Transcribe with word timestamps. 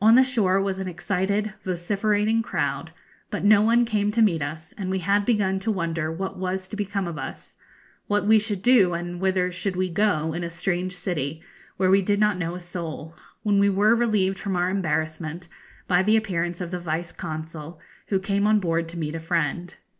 On 0.00 0.16
the 0.16 0.24
shore 0.24 0.60
was 0.60 0.80
an 0.80 0.88
excited, 0.88 1.54
vociferating 1.62 2.42
crowd, 2.42 2.92
but 3.30 3.44
no 3.44 3.62
one 3.62 3.84
came 3.84 4.10
to 4.10 4.20
meet 4.20 4.42
us; 4.42 4.72
and 4.76 4.90
we 4.90 4.98
had 4.98 5.24
begun 5.24 5.60
to 5.60 5.70
wonder 5.70 6.10
what 6.10 6.36
was 6.36 6.66
to 6.66 6.74
become 6.74 7.06
of 7.06 7.16
us 7.16 7.56
what 8.08 8.26
we 8.26 8.40
should 8.40 8.60
do, 8.60 8.92
and 8.92 9.20
whither 9.20 9.44
we 9.46 9.52
should 9.52 9.94
go 9.94 10.32
in 10.32 10.42
a 10.42 10.50
strange 10.50 10.96
city, 10.96 11.42
where 11.76 11.90
we 11.92 12.02
did 12.02 12.18
not 12.18 12.38
know 12.38 12.56
a 12.56 12.58
soul 12.58 13.14
when 13.44 13.60
we 13.60 13.70
were 13.70 13.94
relieved 13.94 14.36
from 14.36 14.56
our 14.56 14.68
embarrassment 14.68 15.46
by 15.86 16.02
the 16.02 16.16
appearance 16.16 16.60
of 16.60 16.72
the 16.72 16.80
Vice 16.80 17.12
Consul, 17.12 17.80
who 18.08 18.18
came 18.18 18.48
on 18.48 18.58
board 18.58 18.88
to 18.88 18.98
meet 18.98 19.14
a 19.14 19.20
friend. 19.20 19.76